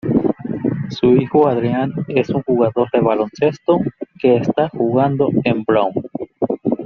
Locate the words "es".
2.07-2.31